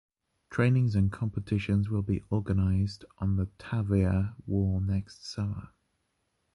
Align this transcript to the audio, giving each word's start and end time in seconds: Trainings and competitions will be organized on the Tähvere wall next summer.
Trainings 0.49 0.95
and 0.95 1.11
competitions 1.11 1.87
will 1.87 2.01
be 2.01 2.23
organized 2.31 3.05
on 3.19 3.35
the 3.35 3.45
Tähvere 3.59 4.33
wall 4.47 4.79
next 4.79 5.27
summer. 5.29 5.67